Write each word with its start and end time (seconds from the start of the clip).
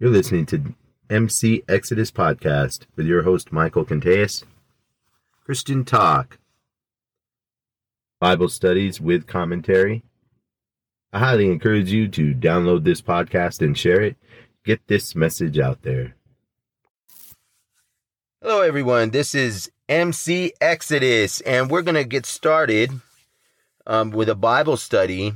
You're 0.00 0.10
listening 0.10 0.46
to 0.46 0.74
MC 1.10 1.64
Exodus 1.68 2.12
Podcast 2.12 2.82
with 2.94 3.04
your 3.04 3.24
host, 3.24 3.50
Michael 3.50 3.84
Conteas. 3.84 4.44
Christian 5.44 5.84
Talk, 5.84 6.38
Bible 8.20 8.48
studies 8.48 9.00
with 9.00 9.26
commentary. 9.26 10.04
I 11.12 11.18
highly 11.18 11.50
encourage 11.50 11.90
you 11.90 12.06
to 12.10 12.32
download 12.32 12.84
this 12.84 13.02
podcast 13.02 13.60
and 13.60 13.76
share 13.76 14.00
it. 14.00 14.16
Get 14.64 14.86
this 14.86 15.16
message 15.16 15.58
out 15.58 15.82
there. 15.82 16.14
Hello, 18.40 18.60
everyone. 18.60 19.10
This 19.10 19.34
is 19.34 19.68
MC 19.88 20.52
Exodus, 20.60 21.40
and 21.40 21.68
we're 21.68 21.82
going 21.82 21.96
to 21.96 22.04
get 22.04 22.24
started 22.24 22.92
um, 23.84 24.12
with 24.12 24.28
a 24.28 24.36
Bible 24.36 24.76
study 24.76 25.34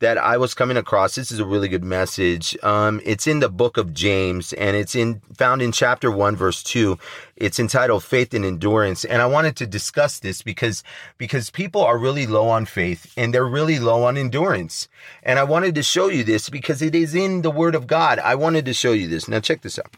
that 0.00 0.18
I 0.18 0.36
was 0.36 0.54
coming 0.54 0.76
across. 0.76 1.14
This 1.14 1.30
is 1.30 1.38
a 1.38 1.44
really 1.44 1.68
good 1.68 1.84
message. 1.84 2.56
Um, 2.62 3.00
it's 3.04 3.26
in 3.26 3.40
the 3.40 3.48
book 3.48 3.76
of 3.76 3.94
James 3.94 4.52
and 4.54 4.76
it's 4.76 4.94
in 4.94 5.22
found 5.36 5.62
in 5.62 5.72
chapter 5.72 6.10
one, 6.10 6.36
verse 6.36 6.62
two. 6.62 6.98
It's 7.36 7.58
entitled 7.58 8.04
Faith 8.04 8.34
and 8.34 8.44
Endurance. 8.44 9.04
And 9.04 9.22
I 9.22 9.26
wanted 9.26 9.56
to 9.56 9.66
discuss 9.66 10.18
this 10.18 10.42
because, 10.42 10.82
because 11.16 11.50
people 11.50 11.82
are 11.82 11.98
really 11.98 12.26
low 12.26 12.48
on 12.48 12.66
faith 12.66 13.12
and 13.16 13.32
they're 13.32 13.46
really 13.46 13.78
low 13.78 14.04
on 14.04 14.16
endurance. 14.16 14.88
And 15.22 15.38
I 15.38 15.44
wanted 15.44 15.74
to 15.76 15.82
show 15.82 16.08
you 16.08 16.24
this 16.24 16.48
because 16.48 16.82
it 16.82 16.94
is 16.94 17.14
in 17.14 17.42
the 17.42 17.50
word 17.50 17.74
of 17.74 17.86
God. 17.86 18.18
I 18.18 18.34
wanted 18.34 18.64
to 18.66 18.74
show 18.74 18.92
you 18.92 19.08
this. 19.08 19.28
Now 19.28 19.40
check 19.40 19.62
this 19.62 19.78
out. 19.78 19.94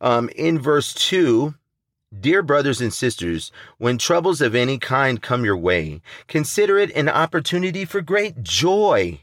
Um, 0.00 0.30
in 0.36 0.58
verse 0.60 0.94
two, 0.94 1.54
Dear 2.16 2.42
brothers 2.42 2.80
and 2.80 2.92
sisters, 2.92 3.52
when 3.76 3.98
troubles 3.98 4.40
of 4.40 4.54
any 4.54 4.78
kind 4.78 5.20
come 5.20 5.44
your 5.44 5.58
way, 5.58 6.00
consider 6.26 6.78
it 6.78 6.90
an 6.96 7.06
opportunity 7.06 7.84
for 7.84 8.00
great 8.00 8.42
joy. 8.42 9.20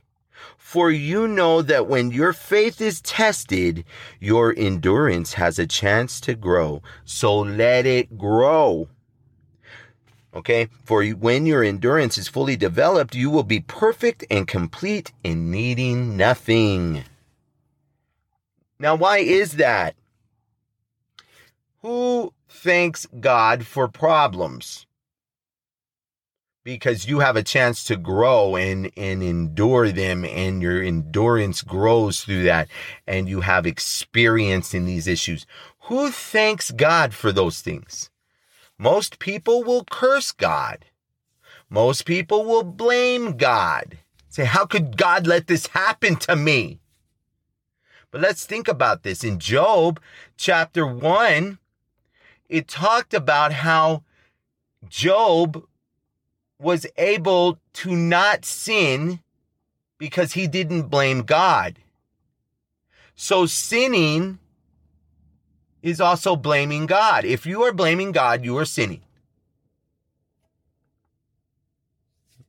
For 0.55 0.91
you 0.91 1.27
know 1.27 1.63
that 1.63 1.87
when 1.87 2.11
your 2.11 2.31
faith 2.31 2.79
is 2.79 3.01
tested, 3.01 3.85
your 4.19 4.53
endurance 4.55 5.33
has 5.33 5.57
a 5.57 5.65
chance 5.65 6.19
to 6.21 6.35
grow. 6.35 6.83
So 7.05 7.39
let 7.39 7.87
it 7.87 8.19
grow. 8.19 8.87
Okay, 10.35 10.67
for 10.83 11.03
when 11.03 11.47
your 11.47 11.63
endurance 11.63 12.19
is 12.19 12.27
fully 12.27 12.55
developed, 12.55 13.15
you 13.15 13.31
will 13.31 13.43
be 13.43 13.61
perfect 13.61 14.25
and 14.29 14.47
complete 14.47 15.11
in 15.23 15.49
needing 15.49 16.17
nothing. 16.17 17.03
Now, 18.77 18.93
why 18.93 19.19
is 19.19 19.53
that? 19.53 19.95
Who 21.81 22.33
thanks 22.55 23.05
God 23.19 23.65
for 23.65 23.87
problems 23.87 24.85
because 26.63 27.07
you 27.07 27.19
have 27.19 27.35
a 27.35 27.43
chance 27.43 27.83
to 27.83 27.95
grow 27.95 28.55
and, 28.55 28.91
and 28.97 29.21
endure 29.21 29.91
them 29.91 30.25
and 30.25 30.61
your 30.61 30.81
endurance 30.81 31.61
grows 31.61 32.23
through 32.23 32.43
that 32.43 32.67
and 33.05 33.29
you 33.29 33.41
have 33.41 33.67
experience 33.67 34.73
in 34.73 34.85
these 34.85 35.05
issues. 35.05 35.45
Who 35.81 36.09
thanks 36.09 36.71
God 36.71 37.13
for 37.13 37.31
those 37.31 37.61
things? 37.61 38.09
Most 38.79 39.19
people 39.19 39.63
will 39.63 39.83
curse 39.83 40.31
God. 40.31 40.85
Most 41.69 42.05
people 42.05 42.45
will 42.45 42.63
blame 42.63 43.37
God. 43.37 43.99
Say, 44.29 44.45
how 44.45 44.65
could 44.65 44.97
God 44.97 45.27
let 45.27 45.47
this 45.47 45.67
happen 45.67 46.15
to 46.17 46.35
me? 46.35 46.79
But 48.11 48.21
let's 48.21 48.45
think 48.45 48.67
about 48.67 49.03
this. 49.03 49.23
In 49.23 49.39
Job 49.39 49.99
chapter 50.35 50.87
1, 50.87 51.59
it 52.49 52.67
talked 52.67 53.13
about 53.13 53.53
how 53.53 54.03
Job 54.87 55.63
was 56.59 56.85
able 56.97 57.59
to 57.73 57.95
not 57.95 58.45
sin 58.45 59.19
because 59.97 60.33
he 60.33 60.47
didn't 60.47 60.83
blame 60.83 61.21
God. 61.21 61.77
So 63.15 63.45
sinning 63.45 64.39
is 65.81 66.01
also 66.01 66.35
blaming 66.35 66.85
God. 66.85 67.25
If 67.25 67.45
you 67.45 67.63
are 67.63 67.73
blaming 67.73 68.11
God, 68.11 68.43
you 68.43 68.57
are 68.57 68.65
sinning. 68.65 69.01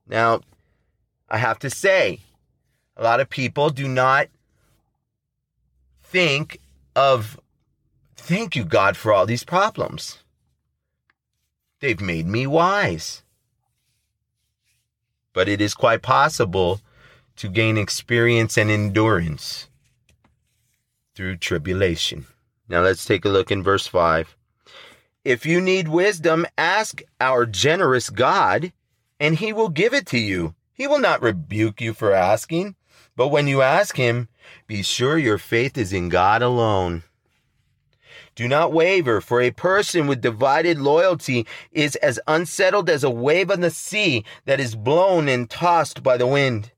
Now, 0.08 0.40
I 1.28 1.38
have 1.38 1.58
to 1.60 1.70
say, 1.70 2.20
a 2.96 3.02
lot 3.02 3.20
of 3.20 3.28
people 3.28 3.70
do 3.70 3.88
not 3.88 4.28
think 6.02 6.60
of 6.94 7.38
Thank 8.16 8.56
you, 8.56 8.65
God, 8.65 8.97
for 8.97 9.12
all 9.12 9.27
these 9.27 9.44
problems. 9.44 10.19
They've 11.81 12.00
made 12.00 12.27
me 12.27 12.47
wise. 12.47 13.22
But 15.32 15.49
it 15.49 15.60
is 15.60 15.75
quite 15.75 16.03
possible 16.03 16.81
to 17.37 17.49
gain 17.49 17.77
experience 17.77 18.56
and 18.56 18.71
endurance 18.71 19.69
through 21.15 21.37
tribulation. 21.37 22.27
Now 22.69 22.82
let's 22.82 23.04
take 23.04 23.25
a 23.25 23.28
look 23.28 23.50
in 23.50 23.62
verse 23.62 23.87
5. 23.87 24.37
If 25.25 25.44
you 25.44 25.60
need 25.60 25.88
wisdom, 25.88 26.47
ask 26.56 27.03
our 27.21 27.47
generous 27.47 28.10
God, 28.10 28.72
and 29.21 29.37
he 29.37 29.53
will 29.53 29.69
give 29.69 29.93
it 29.93 30.06
to 30.06 30.19
you. 30.19 30.54
He 30.72 30.87
will 30.87 31.00
not 31.00 31.22
rebuke 31.22 31.81
you 31.81 31.94
for 31.94 32.12
asking, 32.12 32.77
but 33.16 33.28
when 33.28 33.47
you 33.47 33.62
ask 33.62 33.97
him, 33.97 34.28
be 34.66 34.83
sure 34.83 35.19
your 35.19 35.38
faith 35.38 35.77
is 35.77 35.93
in 35.93 36.09
God 36.09 36.43
alone. 36.43 37.03
Do 38.36 38.47
not 38.47 38.70
waver, 38.70 39.22
for 39.22 39.41
a 39.41 39.50
person 39.50 40.06
with 40.06 40.20
divided 40.20 40.78
loyalty 40.78 41.47
is 41.72 41.97
as 41.97 42.20
unsettled 42.26 42.91
as 42.91 43.02
a 43.02 43.08
wave 43.10 43.50
on 43.50 43.62
the 43.62 43.70
sea 43.70 44.24
that 44.44 44.60
is 44.60 44.74
blown 44.74 45.26
and 45.26 45.48
tossed 45.48 46.02
by 46.02 46.19
the 46.19 46.26
wind. 46.26 46.70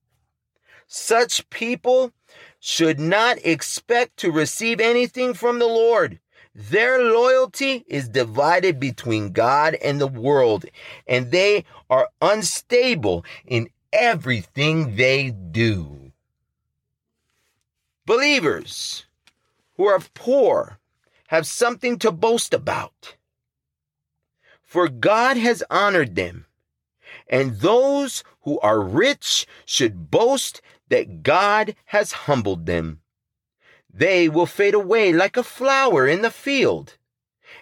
Such 0.86 1.50
people 1.50 2.12
should 2.60 3.00
not 3.00 3.38
expect 3.44 4.18
to 4.18 4.30
receive 4.30 4.78
anything 4.78 5.34
from 5.34 5.58
the 5.58 5.66
Lord. 5.66 6.20
Their 6.54 7.02
loyalty 7.02 7.84
is 7.88 8.08
divided 8.08 8.78
between 8.78 9.32
God 9.32 9.74
and 9.74 10.00
the 10.00 10.06
world, 10.06 10.64
and 11.08 11.32
they 11.32 11.64
are 11.90 12.08
unstable 12.22 13.24
in 13.44 13.68
everything 13.92 14.94
they 14.94 15.30
do. 15.30 16.12
Believers 18.06 19.06
who 19.76 19.86
are 19.86 20.00
poor 20.14 20.77
have 21.28 21.46
something 21.46 21.98
to 21.98 22.10
boast 22.10 22.52
about. 22.52 23.16
For 24.62 24.88
God 24.88 25.36
has 25.36 25.62
honored 25.70 26.14
them, 26.14 26.46
and 27.26 27.60
those 27.60 28.24
who 28.42 28.58
are 28.60 28.80
rich 28.80 29.46
should 29.64 30.10
boast 30.10 30.60
that 30.88 31.22
God 31.22 31.74
has 31.86 32.12
humbled 32.12 32.66
them. 32.66 33.00
They 33.92 34.28
will 34.28 34.46
fade 34.46 34.74
away 34.74 35.12
like 35.12 35.36
a 35.36 35.42
flower 35.42 36.06
in 36.06 36.22
the 36.22 36.30
field, 36.30 36.96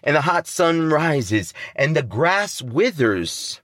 and 0.03 0.16
the 0.16 0.22
hot 0.22 0.47
sun 0.47 0.88
rises, 0.88 1.53
and 1.75 1.94
the 1.94 2.03
grass 2.03 2.62
withers. 2.62 3.62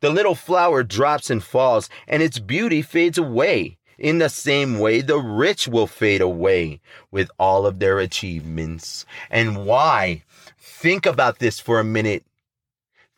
The 0.00 0.10
little 0.10 0.34
flower 0.34 0.82
drops 0.82 1.30
and 1.30 1.42
falls, 1.42 1.88
and 2.06 2.22
its 2.22 2.38
beauty 2.38 2.82
fades 2.82 3.18
away. 3.18 3.77
In 3.98 4.18
the 4.18 4.28
same 4.28 4.78
way, 4.78 5.00
the 5.00 5.18
rich 5.18 5.66
will 5.66 5.88
fade 5.88 6.20
away 6.20 6.80
with 7.10 7.30
all 7.38 7.66
of 7.66 7.80
their 7.80 7.98
achievements. 7.98 9.04
And 9.28 9.66
why? 9.66 10.22
Think 10.56 11.04
about 11.04 11.40
this 11.40 11.58
for 11.58 11.80
a 11.80 11.84
minute. 11.84 12.24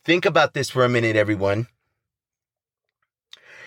Think 0.05 0.25
about 0.25 0.55
this 0.55 0.71
for 0.71 0.85
a 0.85 0.89
minute, 0.89 1.17
everyone. 1.17 1.67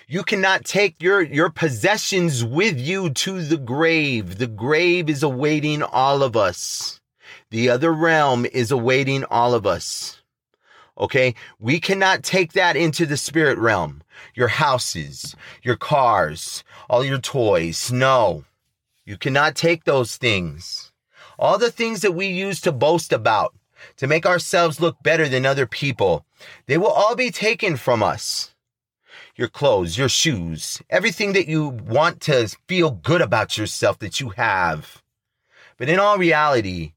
You 0.07 0.23
cannot 0.23 0.65
take 0.65 1.01
your, 1.01 1.21
your 1.21 1.49
possessions 1.49 2.43
with 2.43 2.79
you 2.79 3.11
to 3.11 3.43
the 3.43 3.57
grave. 3.57 4.39
The 4.39 4.47
grave 4.47 5.09
is 5.09 5.21
awaiting 5.21 5.83
all 5.83 6.23
of 6.23 6.35
us. 6.35 6.99
The 7.51 7.69
other 7.69 7.93
realm 7.93 8.45
is 8.47 8.71
awaiting 8.71 9.23
all 9.25 9.53
of 9.53 9.67
us. 9.67 10.21
Okay. 10.97 11.35
We 11.59 11.79
cannot 11.79 12.23
take 12.23 12.53
that 12.53 12.75
into 12.75 13.05
the 13.05 13.17
spirit 13.17 13.57
realm. 13.57 14.01
Your 14.35 14.47
houses, 14.47 15.35
your 15.61 15.75
cars, 15.75 16.63
all 16.89 17.03
your 17.03 17.19
toys. 17.19 17.91
No, 17.91 18.45
you 19.05 19.17
cannot 19.17 19.55
take 19.55 19.83
those 19.83 20.17
things. 20.17 20.91
All 21.37 21.57
the 21.57 21.71
things 21.71 22.01
that 22.01 22.13
we 22.13 22.27
use 22.27 22.61
to 22.61 22.71
boast 22.71 23.11
about, 23.11 23.53
to 23.97 24.07
make 24.07 24.25
ourselves 24.25 24.79
look 24.79 25.01
better 25.03 25.27
than 25.27 25.45
other 25.45 25.65
people, 25.65 26.25
they 26.67 26.77
will 26.77 26.91
all 26.91 27.15
be 27.15 27.31
taken 27.31 27.75
from 27.75 28.01
us. 28.01 28.53
Your 29.35 29.47
clothes, 29.47 29.97
your 29.97 30.09
shoes, 30.09 30.81
everything 30.89 31.33
that 31.33 31.47
you 31.47 31.67
want 31.67 32.21
to 32.21 32.55
feel 32.67 32.91
good 32.91 33.21
about 33.21 33.57
yourself 33.57 33.97
that 33.99 34.19
you 34.19 34.29
have. 34.29 35.01
But 35.77 35.89
in 35.89 35.99
all 35.99 36.17
reality, 36.17 36.93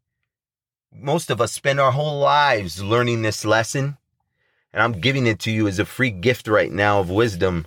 most 0.92 1.30
of 1.30 1.40
us 1.40 1.52
spend 1.52 1.80
our 1.80 1.92
whole 1.92 2.18
lives 2.20 2.82
learning 2.82 3.22
this 3.22 3.44
lesson. 3.44 3.96
And 4.72 4.82
I'm 4.82 5.00
giving 5.00 5.26
it 5.26 5.38
to 5.40 5.50
you 5.50 5.66
as 5.66 5.78
a 5.78 5.86
free 5.86 6.10
gift 6.10 6.46
right 6.46 6.70
now 6.70 7.00
of 7.00 7.08
wisdom. 7.08 7.66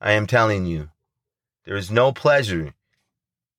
I 0.00 0.12
am 0.12 0.26
telling 0.26 0.66
you, 0.66 0.90
there 1.70 1.76
is 1.76 1.88
no 1.88 2.10
pleasure 2.10 2.74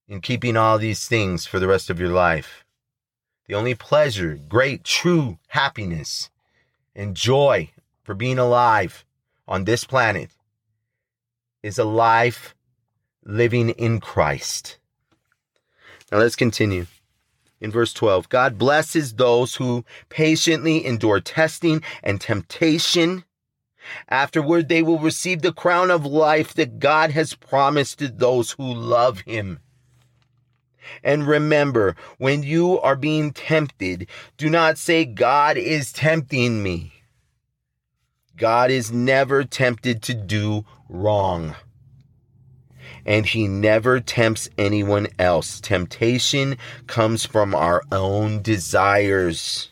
in 0.09 0.19
keeping 0.19 0.57
all 0.57 0.77
these 0.77 1.07
things 1.07 1.45
for 1.45 1.59
the 1.59 1.67
rest 1.67 1.89
of 1.89 1.97
your 1.97 2.09
life. 2.09 2.65
The 3.47 3.53
only 3.53 3.73
pleasure, 3.73 4.37
great, 4.49 4.83
true 4.83 5.39
happiness, 5.47 6.29
and 6.93 7.15
joy 7.15 7.71
for 8.03 8.13
being 8.13 8.37
alive 8.37 9.05
on 9.47 9.63
this 9.63 9.85
planet 9.85 10.31
is 11.63 11.79
a 11.79 11.85
life 11.85 12.53
living 13.23 13.69
in 13.69 14.01
Christ. 14.01 14.77
Now 16.11 16.17
let's 16.17 16.35
continue. 16.35 16.87
In 17.61 17.71
verse 17.71 17.93
12, 17.93 18.27
God 18.27 18.57
blesses 18.57 19.13
those 19.13 19.55
who 19.55 19.85
patiently 20.09 20.85
endure 20.85 21.21
testing 21.21 21.81
and 22.03 22.19
temptation. 22.19 23.23
Afterward, 24.09 24.69
they 24.69 24.81
will 24.81 24.99
receive 24.99 25.41
the 25.41 25.53
crown 25.53 25.91
of 25.91 26.05
life 26.05 26.53
that 26.53 26.79
God 26.79 27.11
has 27.11 27.33
promised 27.33 27.99
to 27.99 28.07
those 28.07 28.51
who 28.51 28.73
love 28.73 29.21
Him. 29.21 29.59
And 31.03 31.27
remember, 31.27 31.95
when 32.17 32.43
you 32.43 32.79
are 32.79 32.95
being 32.95 33.31
tempted, 33.31 34.07
do 34.37 34.49
not 34.49 34.77
say, 34.77 35.05
God 35.05 35.57
is 35.57 35.91
tempting 35.91 36.61
me. 36.63 36.93
God 38.35 38.71
is 38.71 38.91
never 38.91 39.43
tempted 39.43 40.01
to 40.03 40.13
do 40.13 40.65
wrong. 40.89 41.55
And 43.05 43.25
he 43.25 43.47
never 43.47 43.99
tempts 43.99 44.49
anyone 44.57 45.07
else. 45.17 45.59
Temptation 45.59 46.57
comes 46.87 47.25
from 47.25 47.55
our 47.55 47.83
own 47.91 48.41
desires, 48.41 49.70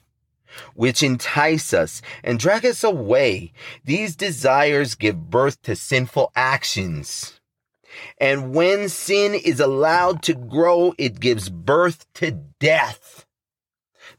which 0.73 1.03
entice 1.03 1.73
us 1.73 2.01
and 2.23 2.39
drag 2.39 2.65
us 2.65 2.83
away. 2.83 3.53
These 3.85 4.15
desires 4.15 4.95
give 4.95 5.29
birth 5.29 5.61
to 5.63 5.75
sinful 5.75 6.31
actions. 6.35 7.39
And 8.17 8.53
when 8.53 8.89
sin 8.89 9.33
is 9.33 9.59
allowed 9.59 10.21
to 10.23 10.33
grow, 10.33 10.93
it 10.97 11.19
gives 11.19 11.49
birth 11.49 12.05
to 12.15 12.31
death. 12.59 13.25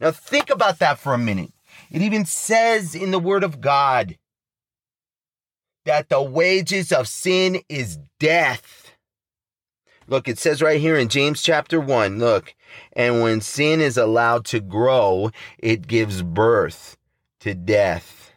Now 0.01 0.11
think 0.11 0.51
about 0.51 0.79
that 0.79 0.99
for 0.99 1.15
a 1.15 1.19
minute. 1.19 1.53
It 1.91 2.03
even 2.03 2.25
says 2.25 2.95
in 2.95 3.11
the 3.11 3.19
word 3.19 3.45
of 3.45 3.61
God 3.61 4.17
that 5.85 6.09
the 6.09 6.23
wages 6.23 6.93
of 6.93 7.09
sin 7.09 7.61
is 7.69 7.99
death. 8.19 8.80
Look, 10.11 10.27
it 10.27 10.41
says 10.41 10.61
right 10.61 10.81
here 10.81 10.97
in 10.97 11.09
James 11.09 11.41
chapter 11.41 11.81
1, 11.81 12.19
look, 12.19 12.53
and 12.95 13.23
when 13.23 13.41
sin 13.41 13.81
is 13.81 13.97
allowed 13.97 14.45
to 14.47 14.59
grow, 14.59 15.31
it 15.57 15.87
gives 15.87 16.23
birth 16.23 16.97
to 17.39 17.55
death. 17.55 18.33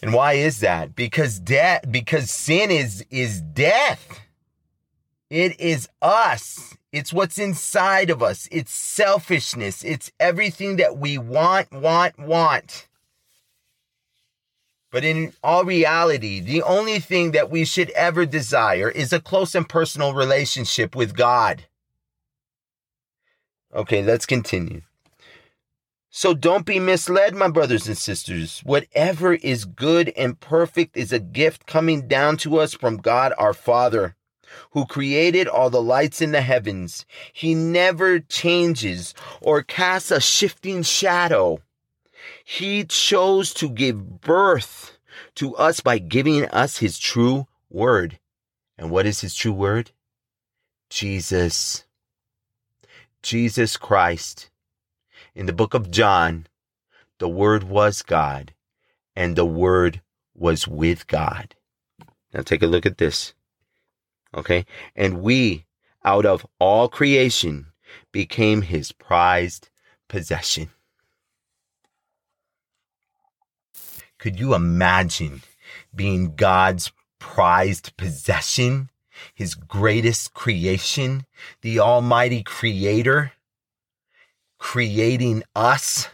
And 0.00 0.14
why 0.14 0.34
is 0.34 0.60
that? 0.60 0.96
Because 0.96 1.38
death 1.38 1.84
because 1.90 2.30
sin 2.30 2.70
is 2.70 3.04
is 3.10 3.42
death. 3.42 4.20
It 5.28 5.60
is 5.60 5.88
us. 6.00 6.76
It's 6.92 7.12
what's 7.12 7.38
inside 7.38 8.08
of 8.08 8.22
us. 8.22 8.48
It's 8.50 8.72
selfishness. 8.72 9.84
It's 9.84 10.10
everything 10.18 10.76
that 10.76 10.96
we 10.96 11.18
want, 11.18 11.72
want, 11.72 12.18
want. 12.18 12.88
But 14.96 15.04
in 15.04 15.34
all 15.44 15.66
reality, 15.66 16.40
the 16.40 16.62
only 16.62 17.00
thing 17.00 17.32
that 17.32 17.50
we 17.50 17.66
should 17.66 17.90
ever 17.90 18.24
desire 18.24 18.88
is 18.88 19.12
a 19.12 19.20
close 19.20 19.54
and 19.54 19.68
personal 19.68 20.14
relationship 20.14 20.96
with 20.96 21.14
God. 21.14 21.66
Okay, 23.74 24.02
let's 24.02 24.24
continue. 24.24 24.80
So 26.08 26.32
don't 26.32 26.64
be 26.64 26.80
misled, 26.80 27.34
my 27.34 27.48
brothers 27.48 27.86
and 27.86 27.98
sisters. 27.98 28.60
Whatever 28.60 29.34
is 29.34 29.66
good 29.66 30.14
and 30.16 30.40
perfect 30.40 30.96
is 30.96 31.12
a 31.12 31.18
gift 31.18 31.66
coming 31.66 32.08
down 32.08 32.38
to 32.38 32.56
us 32.56 32.72
from 32.72 32.96
God 32.96 33.34
our 33.36 33.52
Father, 33.52 34.16
who 34.70 34.86
created 34.86 35.46
all 35.46 35.68
the 35.68 35.82
lights 35.82 36.22
in 36.22 36.32
the 36.32 36.40
heavens. 36.40 37.04
He 37.34 37.54
never 37.54 38.18
changes 38.18 39.12
or 39.42 39.62
casts 39.62 40.10
a 40.10 40.22
shifting 40.22 40.82
shadow. 40.82 41.60
He 42.48 42.84
chose 42.84 43.52
to 43.54 43.68
give 43.68 44.20
birth 44.20 44.98
to 45.34 45.56
us 45.56 45.80
by 45.80 45.98
giving 45.98 46.44
us 46.46 46.78
his 46.78 46.96
true 46.96 47.48
word. 47.68 48.20
And 48.78 48.90
what 48.90 49.04
is 49.04 49.20
his 49.20 49.34
true 49.34 49.52
word? 49.52 49.90
Jesus. 50.88 51.84
Jesus 53.20 53.76
Christ 53.76 54.48
in 55.36 55.44
the 55.44 55.52
book 55.52 55.74
of 55.74 55.90
John, 55.90 56.46
the 57.18 57.28
Word 57.28 57.64
was 57.64 58.00
God, 58.00 58.54
and 59.14 59.36
the 59.36 59.44
Word 59.44 60.00
was 60.34 60.66
with 60.66 61.06
God. 61.06 61.54
Now 62.32 62.40
take 62.40 62.62
a 62.62 62.66
look 62.66 62.86
at 62.86 62.98
this. 62.98 63.34
Okay? 64.34 64.64
And 64.94 65.20
we, 65.20 65.66
out 66.04 66.24
of 66.24 66.46
all 66.58 66.88
creation, 66.88 67.66
became 68.12 68.62
his 68.62 68.92
prized 68.92 69.68
possession. 70.08 70.70
Could 74.18 74.38
you 74.38 74.54
imagine 74.54 75.42
being 75.94 76.34
God's 76.34 76.92
prized 77.18 77.96
possession, 77.96 78.90
his 79.34 79.54
greatest 79.54 80.34
creation, 80.34 81.26
the 81.62 81.80
Almighty 81.80 82.42
Creator? 82.42 83.32
creating 84.58 85.42
us 85.54 86.08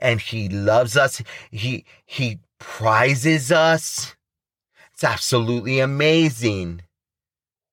and 0.00 0.20
he 0.20 0.48
loves 0.48 0.96
us. 0.96 1.22
He, 1.50 1.84
he 2.04 2.40
prizes 2.58 3.50
us. 3.50 4.14
It's 4.92 5.04
absolutely 5.04 5.80
amazing. 5.80 6.82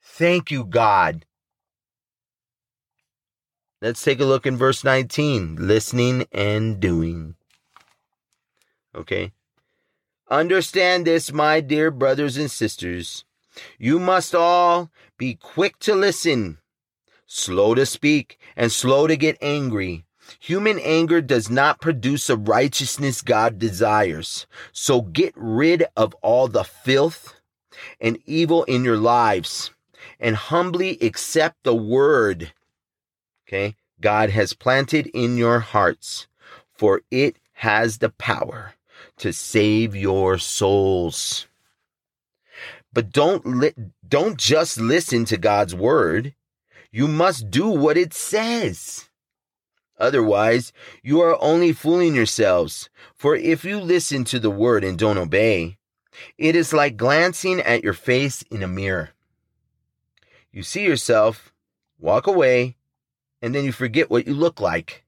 Thank 0.01 0.51
you, 0.51 0.63
God. 0.65 1.25
Let's 3.81 4.03
take 4.03 4.19
a 4.19 4.25
look 4.25 4.45
in 4.45 4.57
verse 4.57 4.83
19 4.83 5.57
listening 5.59 6.25
and 6.31 6.80
doing. 6.80 7.36
Okay. 8.95 9.31
Understand 10.31 11.05
this, 11.05 11.31
my 11.31 11.61
dear 11.61 11.91
brothers 11.91 12.37
and 12.37 12.49
sisters. 12.49 13.23
You 13.77 13.99
must 13.99 14.33
all 14.33 14.89
be 15.17 15.35
quick 15.35 15.77
to 15.79 15.93
listen 15.93 16.57
slow 17.31 17.73
to 17.73 17.85
speak, 17.85 18.37
and 18.57 18.69
slow 18.73 19.07
to 19.07 19.15
get 19.15 19.37
angry. 19.41 20.03
Human 20.41 20.77
anger 20.79 21.21
does 21.21 21.49
not 21.49 21.79
produce 21.79 22.29
a 22.29 22.35
righteousness 22.35 23.21
God 23.21 23.57
desires. 23.57 24.45
So 24.73 25.01
get 25.01 25.33
rid 25.37 25.85
of 25.95 26.13
all 26.15 26.49
the 26.49 26.65
filth 26.65 27.35
and 28.01 28.19
evil 28.25 28.65
in 28.65 28.83
your 28.83 28.97
lives 28.97 29.71
and 30.19 30.35
humbly 30.35 30.97
accept 30.99 31.63
the 31.63 31.75
word. 31.75 32.51
Okay. 33.47 33.75
God 34.01 34.29
has 34.31 34.53
planted 34.53 35.07
in 35.07 35.37
your 35.37 35.59
hearts, 35.59 36.27
for 36.73 37.01
it 37.11 37.37
has 37.53 37.99
the 37.99 38.09
power 38.09 38.73
to 39.21 39.31
save 39.31 39.95
your 39.95 40.39
souls. 40.39 41.45
But 42.91 43.12
don't 43.12 43.45
li- 43.45 43.75
don't 44.07 44.38
just 44.38 44.79
listen 44.79 45.25
to 45.25 45.38
God's 45.38 45.75
word. 45.75 46.33
You 46.91 47.07
must 47.07 47.51
do 47.51 47.68
what 47.69 47.98
it 47.98 48.13
says. 48.13 49.10
Otherwise, 50.00 50.74
you 51.03 51.22
are 51.22 51.41
only 51.41 51.72
fooling 51.72 52.15
yourselves. 52.15 52.89
For 53.15 53.36
if 53.36 53.63
you 53.63 53.79
listen 53.79 54.24
to 54.25 54.39
the 54.39 54.50
word 54.50 54.84
and 54.84 54.98
don't 54.98 55.19
obey, 55.19 55.77
it 56.39 56.55
is 56.55 56.74
like 56.74 56.98
glancing 56.98 57.60
at 57.60 57.84
your 57.84 57.93
face 57.93 58.41
in 58.50 58.63
a 58.63 58.67
mirror. 58.67 59.12
You 60.51 60.63
see 60.63 60.84
yourself, 60.84 61.53
walk 62.00 62.25
away, 62.25 62.75
and 63.39 63.53
then 63.53 63.65
you 63.65 63.72
forget 63.72 64.10
what 64.10 64.25
you 64.25 64.34
look 64.34 64.60
like. 64.60 65.00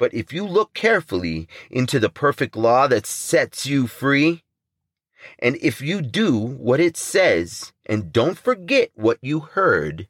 But 0.00 0.14
if 0.14 0.32
you 0.32 0.46
look 0.46 0.72
carefully 0.72 1.46
into 1.70 2.00
the 2.00 2.08
perfect 2.08 2.56
law 2.56 2.86
that 2.86 3.04
sets 3.04 3.66
you 3.66 3.86
free, 3.86 4.44
and 5.38 5.58
if 5.60 5.82
you 5.82 6.00
do 6.00 6.38
what 6.38 6.80
it 6.80 6.96
says 6.96 7.74
and 7.84 8.10
don't 8.10 8.38
forget 8.38 8.92
what 8.94 9.18
you 9.20 9.40
heard, 9.40 10.08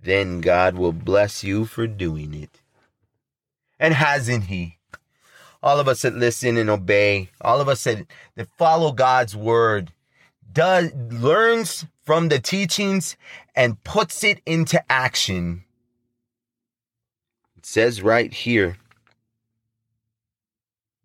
then 0.00 0.40
God 0.40 0.76
will 0.76 0.92
bless 0.92 1.42
you 1.42 1.64
for 1.64 1.88
doing 1.88 2.32
it. 2.32 2.62
And 3.80 3.94
hasn't 3.94 4.44
He? 4.44 4.78
All 5.60 5.80
of 5.80 5.88
us 5.88 6.02
that 6.02 6.14
listen 6.14 6.56
and 6.56 6.70
obey, 6.70 7.30
all 7.40 7.60
of 7.60 7.68
us 7.68 7.82
that, 7.82 8.06
that 8.36 8.46
follow 8.56 8.92
God's 8.92 9.34
word, 9.34 9.92
does 10.52 10.92
learns 10.94 11.84
from 12.06 12.28
the 12.28 12.38
teachings 12.38 13.16
and 13.56 13.82
puts 13.82 14.22
it 14.22 14.40
into 14.46 14.80
action. 14.88 15.64
It 17.60 17.66
says 17.66 18.00
right 18.00 18.32
here 18.32 18.78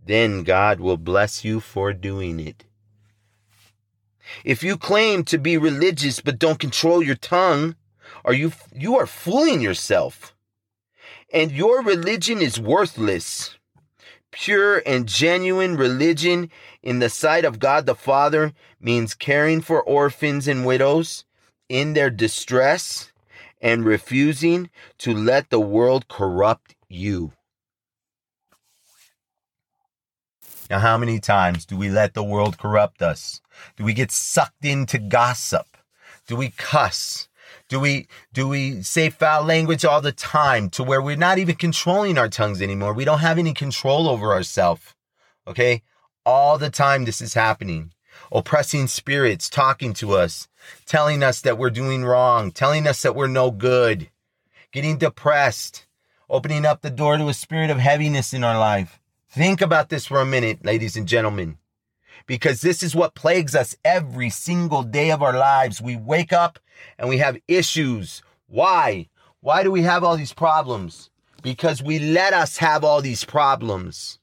then 0.06 0.44
God 0.44 0.80
will 0.80 0.96
bless 0.96 1.44
you 1.44 1.60
for 1.60 1.92
doing 1.92 2.40
it. 2.40 2.64
If 4.46 4.64
you 4.64 4.78
claim 4.78 5.26
to 5.26 5.38
be 5.38 5.58
religious 5.58 6.22
but 6.22 6.40
don't 6.40 6.58
control 6.58 7.04
your 7.04 7.18
tongue, 7.18 7.76
are 8.24 8.32
you 8.32 8.54
you 8.74 8.96
are 8.98 9.06
fooling 9.06 9.60
yourself. 9.60 10.34
And 11.34 11.52
your 11.52 11.84
religion 11.84 12.42
is 12.42 12.58
worthless. 12.58 13.58
Pure 14.32 14.82
and 14.86 15.10
genuine 15.10 15.76
religion 15.76 16.50
in 16.82 17.00
the 17.00 17.10
sight 17.10 17.44
of 17.44 17.60
God 17.60 17.86
the 17.86 17.96
Father 17.96 18.54
means 18.80 19.14
caring 19.14 19.60
for 19.60 19.84
orphans 19.84 20.48
and 20.48 20.66
widows 20.66 21.26
in 21.68 21.96
their 21.96 22.10
distress 22.10 23.12
and 23.62 23.86
refusing 23.86 24.70
to 25.00 25.14
let 25.14 25.50
the 25.50 25.60
world 25.60 26.08
corrupt 26.08 26.76
you. 26.90 27.34
Now, 30.70 30.80
how 30.80 30.98
many 30.98 31.20
times 31.20 31.66
do 31.66 31.78
we 31.78 31.90
let 31.90 32.14
the 32.14 32.24
world 32.24 32.58
corrupt 32.58 33.02
us? 33.02 33.42
Do 33.78 33.84
we 33.84 33.94
get 33.94 34.12
sucked 34.12 34.66
into 34.66 34.98
gossip? 34.98 35.78
Do 36.28 36.36
we 36.36 36.50
cuss? 36.50 37.28
Do 37.70 37.80
we 37.80 38.08
do 38.34 38.48
we 38.48 38.82
say 38.82 39.10
foul 39.10 39.44
language 39.44 39.86
all 39.86 40.02
the 40.02 40.12
time 40.12 40.70
to 40.72 40.84
where 40.84 41.02
we're 41.02 41.16
not 41.16 41.38
even 41.38 41.56
controlling 41.56 42.18
our 42.18 42.30
tongues 42.30 42.62
anymore? 42.62 42.94
We 42.94 43.06
don't 43.06 43.20
have 43.20 43.38
any 43.38 43.54
control 43.54 44.08
over 44.08 44.34
ourselves. 44.34 44.96
Okay? 45.48 45.84
All 46.26 46.58
the 46.58 46.70
time 46.70 47.06
this 47.06 47.22
is 47.22 47.36
happening. 47.36 47.92
Oppressing 48.32 48.88
spirits 48.88 49.50
talking 49.50 49.94
to 49.94 50.14
us, 50.14 50.48
telling 50.86 51.24
us 51.24 51.42
that 51.42 51.58
we're 51.58 51.70
doing 51.70 52.04
wrong, 52.04 52.52
telling 52.52 52.88
us 52.88 53.02
that 53.04 53.16
we're 53.16 53.28
no 53.28 53.52
good, 53.52 54.10
getting 54.72 54.98
depressed, 54.98 55.86
opening 56.30 56.66
up 56.66 56.82
the 56.82 56.90
door 56.90 57.18
to 57.18 57.30
a 57.30 57.34
spirit 57.34 57.70
of 57.70 57.78
heaviness 57.78 58.34
in 58.34 58.44
our 58.44 58.58
life. 58.58 59.00
Think 59.30 59.62
about 59.62 59.90
this 59.90 60.06
for 60.06 60.20
a 60.20 60.26
minute, 60.26 60.66
ladies 60.66 60.96
and 60.96 61.08
gentlemen, 61.08 61.58
because 62.26 62.62
this 62.62 62.82
is 62.82 62.96
what 62.96 63.16
plagues 63.16 63.54
us 63.54 63.76
every 63.84 64.30
single 64.30 64.82
day 64.82 65.12
of 65.12 65.22
our 65.22 65.38
lives. 65.38 65.82
We 65.82 65.96
wake 65.96 66.34
up 66.34 66.58
and 66.98 67.10
we 67.10 67.18
have 67.20 67.38
issues. 67.48 68.24
Why? 68.48 69.08
Why 69.42 69.62
do 69.62 69.72
we 69.72 69.84
have 69.84 70.04
all 70.04 70.18
these 70.18 70.34
problems? 70.34 71.10
Because 71.44 71.84
we 71.84 72.00
let 72.00 72.34
us 72.34 72.58
have 72.58 72.84
all 72.84 73.02
these 73.02 73.24
problems. 73.24 74.20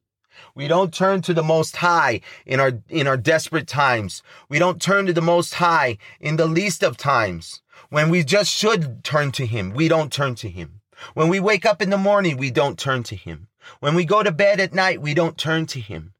We 0.55 0.69
don't 0.69 0.93
turn 0.93 1.23
to 1.23 1.35
the 1.35 1.43
most 1.43 1.77
high 1.77 2.21
in 2.45 2.61
our 2.61 2.73
in 2.89 3.07
our 3.07 3.17
desperate 3.17 3.67
times. 3.67 4.23
We 4.49 4.59
don't 4.59 4.83
turn 4.83 5.07
to 5.07 5.13
the 5.13 5.23
most 5.23 5.55
high 5.55 5.99
in 6.21 6.37
the 6.37 6.47
least 6.47 6.83
of 6.83 6.97
times. 6.97 7.63
When 7.89 8.11
we 8.11 8.23
just 8.23 8.51
should 8.51 9.03
turn 9.03 9.33
to 9.33 9.47
him, 9.47 9.71
we 9.71 9.89
don't 9.89 10.13
turn 10.13 10.35
to 10.37 10.49
him. 10.49 10.81
When 11.15 11.29
we 11.29 11.41
wake 11.41 11.65
up 11.65 11.81
in 11.81 11.91
the 11.91 11.99
morning, 11.99 12.37
we 12.37 12.51
don't 12.51 12.79
turn 12.79 13.03
to 13.05 13.17
him. 13.17 13.49
When 13.81 13.95
we 13.95 14.05
go 14.05 14.23
to 14.23 14.33
bed 14.33 14.61
at 14.61 14.75
night, 14.75 15.01
we 15.01 15.15
don't 15.15 15.39
turn 15.39 15.67
to 15.67 15.81
him. 15.81 16.15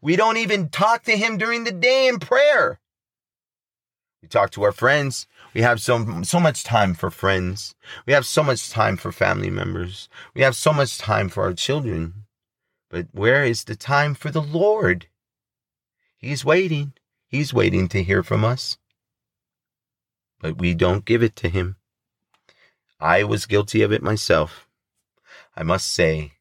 We 0.00 0.16
don't 0.16 0.36
even 0.36 0.68
talk 0.68 1.04
to 1.04 1.16
him 1.16 1.38
during 1.38 1.64
the 1.64 1.72
day 1.72 2.08
in 2.08 2.18
prayer. 2.18 2.80
We 4.22 4.28
talk 4.28 4.50
to 4.52 4.62
our 4.62 4.72
friends. 4.72 5.26
We 5.54 5.62
have 5.62 5.80
so, 5.80 6.22
so 6.22 6.38
much 6.38 6.64
time 6.64 6.94
for 6.94 7.10
friends. 7.10 7.74
We 8.06 8.12
have 8.12 8.24
so 8.24 8.42
much 8.42 8.70
time 8.70 8.96
for 8.96 9.10
family 9.10 9.50
members. 9.50 10.08
We 10.34 10.42
have 10.42 10.54
so 10.54 10.72
much 10.72 10.98
time 10.98 11.28
for 11.28 11.42
our 11.42 11.52
children. 11.52 12.21
But 12.92 13.06
where 13.12 13.42
is 13.42 13.64
the 13.64 13.74
time 13.74 14.14
for 14.14 14.30
the 14.30 14.42
Lord? 14.42 15.06
He's 16.18 16.44
waiting. 16.44 16.92
He's 17.26 17.54
waiting 17.54 17.88
to 17.88 18.02
hear 18.02 18.22
from 18.22 18.44
us. 18.44 18.76
But 20.40 20.58
we 20.58 20.74
don't 20.74 21.06
give 21.06 21.22
it 21.22 21.34
to 21.36 21.48
him. 21.48 21.76
I 23.00 23.24
was 23.24 23.46
guilty 23.46 23.80
of 23.80 23.92
it 23.92 24.02
myself. 24.02 24.68
I 25.56 25.62
must 25.62 25.88
say, 25.88 26.32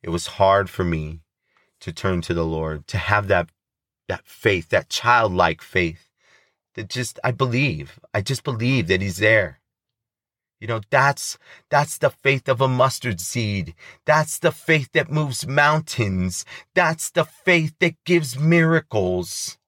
it 0.00 0.10
was 0.10 0.38
hard 0.38 0.70
for 0.70 0.84
me 0.84 1.22
to 1.80 1.92
turn 1.92 2.20
to 2.22 2.34
the 2.34 2.44
Lord, 2.44 2.86
to 2.86 2.98
have 2.98 3.26
that 3.26 3.50
that 4.06 4.24
faith, 4.24 4.68
that 4.68 4.88
childlike 4.88 5.60
faith 5.60 6.08
that 6.74 6.88
just 6.88 7.18
I 7.24 7.32
believe. 7.32 7.98
I 8.14 8.20
just 8.20 8.44
believe 8.44 8.86
that 8.86 9.02
he's 9.02 9.16
there. 9.16 9.58
You 10.60 10.66
know, 10.66 10.80
that's 10.90 11.38
that's 11.68 11.98
the 11.98 12.10
faith 12.10 12.48
of 12.48 12.60
a 12.60 12.68
mustard 12.68 13.20
seed. 13.20 13.74
That's 14.06 14.38
the 14.38 14.52
faith 14.52 14.90
that 14.92 15.10
moves 15.10 15.46
mountains. 15.46 16.44
That's 16.74 17.10
the 17.10 17.24
faith 17.24 17.74
that 17.80 18.02
gives 18.04 18.38
miracles. 18.38 19.58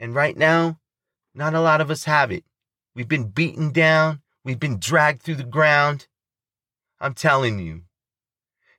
And 0.00 0.14
right 0.14 0.36
now, 0.36 0.78
not 1.34 1.54
a 1.54 1.60
lot 1.60 1.80
of 1.80 1.90
us 1.90 2.04
have 2.04 2.30
it. 2.30 2.44
We've 2.94 3.08
been 3.08 3.28
beaten 3.28 3.72
down. 3.72 4.22
We've 4.44 4.60
been 4.60 4.78
dragged 4.78 5.22
through 5.22 5.36
the 5.36 5.44
ground. 5.44 6.06
I'm 7.00 7.14
telling 7.14 7.58
you, 7.58 7.82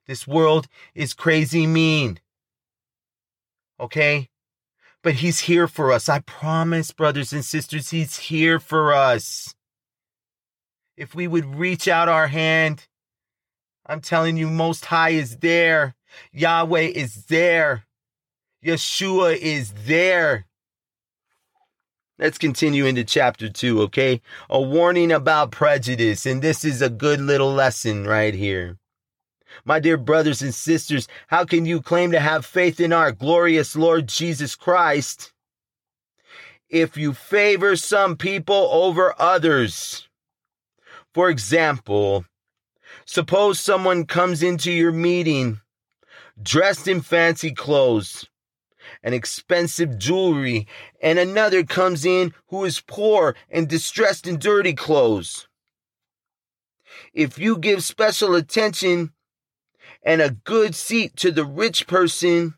this 0.08 0.26
world 0.28 0.68
is 0.94 1.14
crazy 1.14 1.68
mean. 1.68 2.20
Okay? 3.80 4.30
But 5.06 5.14
he's 5.14 5.42
here 5.42 5.68
for 5.68 5.92
us. 5.92 6.10
I 6.10 6.18
promise, 6.22 6.92
brothers 6.92 7.32
and 7.32 7.46
sisters, 7.46 7.92
he's 7.92 8.18
here 8.18 8.60
for 8.60 8.92
us. 8.92 9.54
If 10.98 11.14
we 11.14 11.28
would 11.28 11.46
reach 11.46 11.88
out 11.88 12.10
our 12.10 12.26
hand, 12.26 12.88
I'm 13.86 14.02
telling 14.02 14.36
you, 14.36 14.50
Most 14.50 14.86
High 14.86 15.12
is 15.12 15.38
there. 15.38 15.94
Yahweh 16.32 16.88
is 16.96 17.26
there. 17.26 17.86
Yeshua 18.66 19.38
is 19.38 19.74
there. 19.86 20.48
Let's 22.18 22.40
continue 22.40 22.88
into 22.88 23.04
chapter 23.04 23.48
two, 23.48 23.84
okay? 23.84 24.24
A 24.50 24.60
warning 24.60 25.12
about 25.12 25.52
prejudice. 25.52 26.26
And 26.26 26.42
this 26.42 26.66
is 26.66 26.82
a 26.82 26.90
good 26.90 27.22
little 27.22 27.54
lesson 27.54 28.08
right 28.08 28.34
here. 28.34 28.80
My 29.64 29.80
dear 29.80 29.98
brothers 29.98 30.42
and 30.42 30.54
sisters, 30.54 31.08
how 31.28 31.46
can 31.46 31.66
you 31.66 31.82
claim 31.82 32.12
to 32.12 32.20
have 32.20 32.46
faith 32.46 32.80
in 32.80 32.92
our 32.92 33.12
glorious 33.12 33.76
Lord 33.76 34.08
Jesus 34.08 34.56
Christ 34.56 35.32
if 36.70 36.98
you 36.98 37.14
favor 37.14 37.76
some 37.76 38.18
people 38.18 38.70
over 38.72 39.14
others? 39.20 40.10
For 41.14 41.30
example, 41.30 42.26
suppose 43.06 43.60
someone 43.60 44.06
comes 44.06 44.44
into 44.44 44.72
your 44.72 44.92
meeting 44.92 45.62
dressed 46.42 46.88
in 46.88 47.02
fancy 47.02 47.52
clothes 47.52 48.28
and 49.02 49.16
expensive 49.16 49.98
jewelry, 49.98 50.68
and 51.02 51.18
another 51.18 51.64
comes 51.64 52.06
in 52.06 52.34
who 52.48 52.66
is 52.66 52.82
poor 52.82 53.36
and 53.50 53.68
distressed 53.68 54.28
in 54.28 54.38
dirty 54.38 54.74
clothes. 54.74 55.48
If 57.14 57.40
you 57.40 57.58
give 57.58 57.84
special 57.84 58.36
attention 58.36 59.12
and 60.06 60.22
a 60.22 60.30
good 60.30 60.76
seat 60.76 61.18
to 61.18 61.32
the 61.32 61.44
rich 61.44 61.88
person, 61.88 62.54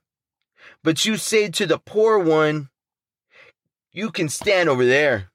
but 0.84 1.06
you 1.06 1.16
say 1.18 1.50
to 1.50 1.66
the 1.66 1.80
poor 1.80 2.20
one, 2.20 2.70
you 3.92 4.12
can 4.12 4.30
stand 4.30 4.70
over 4.70 4.86
there, 4.86 5.32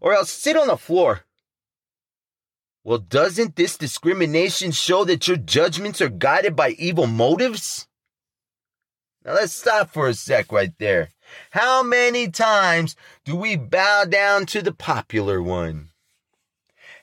or 0.00 0.14
else 0.14 0.30
sit 0.30 0.56
on 0.56 0.66
the 0.66 0.78
floor. 0.78 1.20
Well, 2.82 2.98
doesn't 2.98 3.56
this 3.56 3.76
discrimination 3.76 4.72
show 4.72 5.04
that 5.04 5.28
your 5.28 5.36
judgments 5.36 6.00
are 6.00 6.08
guided 6.08 6.56
by 6.56 6.70
evil 6.70 7.06
motives? 7.06 7.86
Now 9.24 9.34
let's 9.34 9.52
stop 9.52 9.90
for 9.90 10.08
a 10.08 10.14
sec 10.14 10.50
right 10.52 10.72
there. 10.78 11.10
How 11.50 11.82
many 11.82 12.28
times 12.28 12.94
do 13.24 13.34
we 13.34 13.56
bow 13.56 14.04
down 14.04 14.46
to 14.46 14.62
the 14.62 14.72
popular 14.72 15.42
one? 15.42 15.90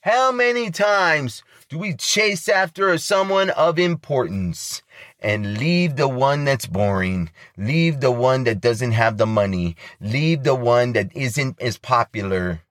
How 0.04 0.32
many 0.32 0.72
times 0.72 1.44
do 1.74 1.80
we 1.80 1.96
chase 1.96 2.48
after 2.48 2.96
someone 3.00 3.50
of 3.50 3.80
importance 3.80 4.84
and 5.20 5.58
leave 5.58 5.96
the 5.96 6.08
one 6.08 6.46
that's 6.46 6.68
boring, 6.68 7.32
leave 7.58 8.00
the 8.00 8.12
one 8.12 8.44
that 8.44 8.62
doesn't 8.62 8.92
have 8.92 9.18
the 9.18 9.26
money, 9.26 9.76
leave 10.00 10.44
the 10.44 10.54
one 10.54 10.94
that 10.94 11.10
isn't 11.16 11.60
as 11.60 11.80
popular? 11.80 12.62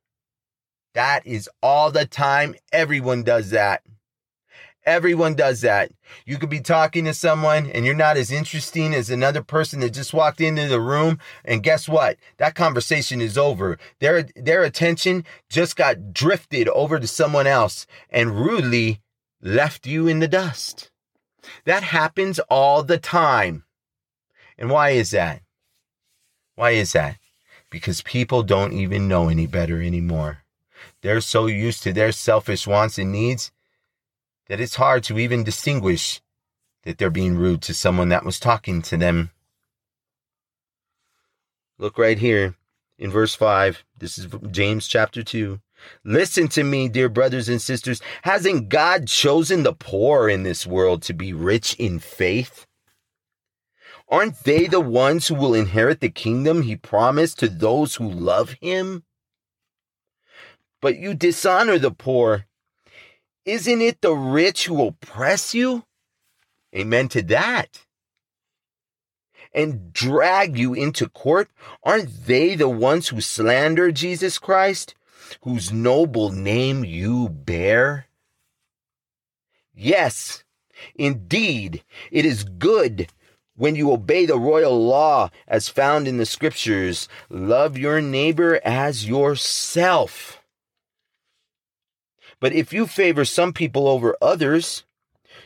That 0.95 1.27
is 1.27 1.51
all 1.61 1.91
the 1.91 2.07
time. 2.07 2.55
Everyone 2.73 3.25
does 3.25 3.51
that. 3.51 3.83
Everyone 4.85 5.35
does 5.35 5.61
that. 5.61 5.93
You 6.27 6.39
could 6.39 6.51
be 6.51 6.61
talking 6.61 7.05
to 7.05 7.15
someone 7.15 7.71
and 7.71 7.87
you're 7.87 7.95
not 7.95 8.17
as 8.17 8.33
interesting 8.33 8.95
as 8.95 9.11
another 9.11 9.41
person 9.41 9.79
that 9.81 9.91
just 9.91 10.13
walked 10.13 10.41
into 10.41 10.67
the 10.67 10.81
room. 10.81 11.21
And 11.45 11.63
guess 11.63 11.89
what? 11.89 12.17
That 12.39 12.57
conversation 12.57 13.21
is 13.21 13.39
over. 13.39 13.79
Their, 14.01 14.25
their 14.35 14.65
attention 14.65 15.25
just 15.49 15.77
got 15.77 16.13
drifted 16.13 16.69
over 16.69 16.99
to 16.99 17.07
someone 17.07 17.47
else 17.47 17.87
and 18.11 18.35
rudely 18.35 19.01
left 19.41 19.87
you 19.87 20.09
in 20.09 20.19
the 20.19 20.29
dust. 20.29 20.91
That 21.65 21.85
happens 21.85 22.41
all 22.51 22.83
the 22.83 22.99
time. 22.99 23.65
And 24.59 24.69
why 24.69 24.91
is 24.91 25.13
that? 25.13 25.43
Why 26.57 26.71
is 26.71 26.93
that? 26.93 27.19
Because 27.71 28.03
people 28.03 28.43
don't 28.43 28.73
even 28.73 29.07
know 29.07 29.29
any 29.29 29.47
better 29.47 29.81
anymore. 29.81 30.39
They're 31.03 31.21
so 31.21 31.47
used 31.47 31.85
to 31.85 31.93
their 31.93 32.11
selfish 32.11 32.67
wants 32.67 32.99
and 32.99 33.13
needs 33.13 33.52
that 34.49 34.61
it's 34.61 34.77
hard 34.77 35.05
to 35.05 35.19
even 35.19 35.45
distinguish 35.45 36.21
that 36.85 36.99
they're 36.99 37.11
being 37.11 37.37
rude 37.37 37.63
to 37.63 37.75
someone 37.75 38.09
that 38.09 38.25
was 38.25 38.41
talking 38.41 38.83
to 38.83 38.97
them. 38.97 39.31
Look 41.79 41.99
right 41.99 42.19
here 42.19 42.55
in 42.99 43.11
verse 43.11 43.35
5. 43.35 43.85
This 43.99 44.19
is 44.19 44.29
James 44.51 44.87
chapter 44.87 45.23
2. 45.23 45.61
Listen 46.05 46.49
to 46.49 46.63
me, 46.63 46.89
dear 46.89 47.09
brothers 47.09 47.49
and 47.49 47.61
sisters. 47.61 48.01
Hasn't 48.23 48.69
God 48.69 49.09
chosen 49.09 49.63
the 49.63 49.73
poor 49.73 50.29
in 50.29 50.43
this 50.43 50.67
world 50.67 51.03
to 51.03 51.15
be 51.15 51.33
rich 51.33 51.75
in 51.75 51.99
faith? 51.99 52.67
Aren't 54.09 54.45
they 54.45 54.67
the 54.67 54.81
ones 54.81 55.29
who 55.29 55.35
will 55.35 55.55
inherit 55.55 56.01
the 56.01 56.11
kingdom 56.11 56.63
he 56.63 56.77
promised 56.77 57.39
to 57.39 57.49
those 57.49 57.97
who 57.97 58.09
love 58.09 58.57
him? 58.61 59.05
But 60.81 60.99
you 60.99 61.15
dishonor 61.15 61.79
the 61.79 61.93
poor. 61.93 62.47
Isn't 63.45 63.81
it 63.81 64.01
the 64.01 64.13
rich 64.13 64.67
who 64.67 64.87
oppress 64.87 65.55
you? 65.55 65.85
Amen 66.75 67.09
to 67.09 67.23
that. 67.23 67.81
And 69.53 69.93
drag 69.93 70.57
you 70.57 70.73
into 70.73 71.09
court? 71.09 71.51
Aren't 71.83 72.27
they 72.27 72.55
the 72.55 72.69
ones 72.69 73.09
who 73.09 73.21
slander 73.21 73.93
Jesus 73.93 74.39
Christ, 74.39 74.95
whose 75.43 75.73
noble 75.73 76.31
name 76.31 76.85
you 76.85 77.29
bear? 77.29 78.07
Yes, 79.75 80.45
indeed, 80.95 81.83
it 82.11 82.25
is 82.25 82.45
good 82.45 83.09
when 83.57 83.77
you 83.77 83.93
obey 83.93 84.27
the 84.27 84.39
royal 84.39 84.87
law 84.87 85.31
as 85.47 85.69
found 85.69 86.09
in 86.09 86.17
the 86.17 86.27
scriptures, 86.27 87.09
love 87.29 87.77
your 87.77 88.01
neighbor 88.01 88.61
as 88.65 89.07
yourself. 89.07 90.42
But 92.43 92.53
if 92.53 92.73
you 92.73 92.89
favor 92.89 93.25
some 93.25 93.53
people 93.53 93.87
over 93.87 94.17
others, 94.21 94.83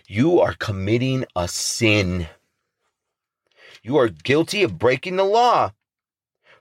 you 0.09 0.41
are 0.41 0.55
committing 0.55 1.26
a 1.37 1.47
sin. 1.47 2.26
You 3.83 3.99
are 3.99 4.09
guilty 4.09 4.62
of 4.62 4.79
breaking 4.79 5.17
the 5.17 5.25
law. 5.25 5.75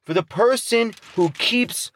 For 0.04 0.14
the 0.14 0.24
person 0.24 0.94
who 1.16 1.30
keeps 1.30 1.90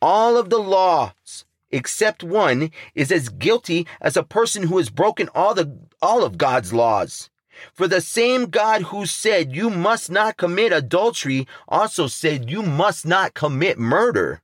all 0.00 0.36
of 0.36 0.50
the 0.50 0.60
laws 0.60 1.44
except 1.72 2.22
one 2.22 2.70
is 2.94 3.10
as 3.10 3.28
guilty 3.28 3.88
as 4.00 4.16
a 4.16 4.22
person 4.22 4.68
who 4.68 4.78
has 4.78 4.88
broken 4.88 5.28
all 5.34 5.52
the 5.52 5.76
all 6.00 6.22
of 6.22 6.38
God's 6.38 6.72
laws. 6.72 7.28
For 7.74 7.88
the 7.88 8.00
same 8.00 8.50
God 8.50 8.82
who 8.82 9.04
said 9.04 9.56
you 9.56 9.68
must 9.68 10.12
not 10.12 10.36
commit 10.36 10.72
adultery 10.72 11.48
also 11.66 12.06
said 12.06 12.52
you 12.52 12.62
must 12.62 13.04
not 13.04 13.34
commit 13.34 13.80
murder. 13.80 14.42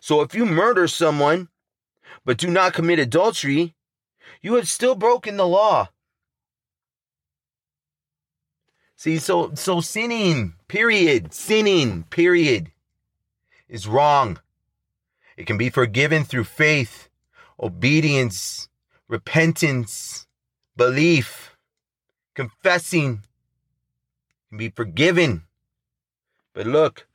So 0.00 0.20
if 0.20 0.34
you 0.34 0.44
murder 0.44 0.88
someone 0.88 1.48
but 2.24 2.38
do 2.38 2.48
not 2.48 2.74
commit 2.74 2.98
adultery, 2.98 3.74
you 4.40 4.54
have 4.54 4.68
still 4.68 4.94
broken 4.94 5.36
the 5.36 5.46
law. 5.46 5.88
See, 8.96 9.18
so 9.18 9.52
so 9.54 9.80
sinning, 9.80 10.54
period, 10.68 11.34
sinning, 11.34 12.04
period, 12.04 12.70
is 13.68 13.88
wrong. 13.88 14.38
It 15.36 15.46
can 15.46 15.58
be 15.58 15.70
forgiven 15.70 16.24
through 16.24 16.44
faith, 16.44 17.08
obedience, 17.58 18.68
repentance, 19.08 20.26
belief, 20.76 21.56
confessing, 22.34 23.22
can 24.48 24.58
be 24.58 24.68
forgiven. 24.68 25.44
But 26.54 26.66
look, 26.66 27.06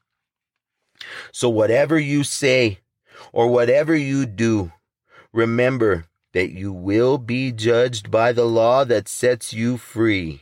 so 1.32 1.48
whatever 1.48 1.98
you 1.98 2.24
say 2.24 2.80
or 3.32 3.48
whatever 3.48 3.96
you 3.96 4.26
do, 4.26 4.74
remember 5.38 6.06
that 6.34 6.50
you 6.52 6.74
will 6.74 7.20
be 7.20 7.52
judged 7.52 8.10
by 8.10 8.32
the 8.34 8.46
law 8.46 8.84
that 8.84 9.08
sets 9.08 9.54
you 9.54 9.78
free. 9.78 10.42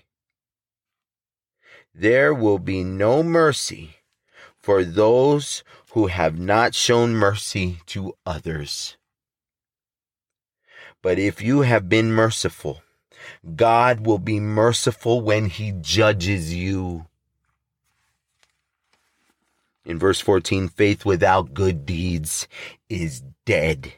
There 1.94 2.34
will 2.34 2.60
be 2.60 2.82
no 2.84 3.22
mercy 3.22 3.98
for 4.58 4.86
those 4.86 5.64
who 5.92 6.08
have 6.08 6.40
not 6.40 6.74
shown 6.74 7.14
mercy 7.14 7.80
to 7.88 8.16
others. 8.25 8.96
But 11.02 11.20
if 11.20 11.42
you 11.42 11.62
have 11.62 11.90
been 11.90 12.14
merciful, 12.14 12.82
God 13.56 14.06
will 14.06 14.20
be 14.20 14.40
merciful 14.40 15.20
when 15.20 15.48
he 15.48 15.74
judges 15.74 16.54
you. 16.54 17.06
In 19.86 20.00
verse 20.00 20.22
14, 20.22 20.70
faith 20.70 21.06
without 21.06 21.54
good 21.54 21.86
deeds 21.86 22.48
is 22.90 23.24
dead. 23.46 23.94